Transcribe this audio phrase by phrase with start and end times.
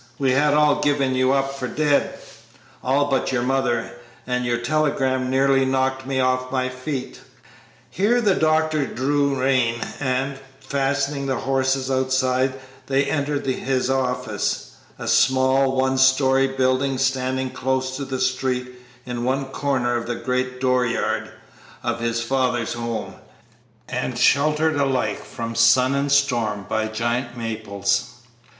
[0.17, 2.17] We had all given you up for dead
[2.83, 7.19] all but your mother; and your telegram nearly knocked me off my feet."
[7.87, 12.55] Here the doctor drew rein, and, fastening the horses outside,
[12.87, 18.71] they entered his office, a small, one story building standing close to the street
[19.05, 21.29] in one corner of the great dooryard
[21.83, 23.13] of his father's home,
[23.87, 28.13] and sheltered alike from sun and storm by giant maples.